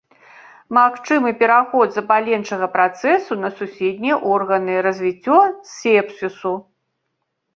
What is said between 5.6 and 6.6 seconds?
сепсісу.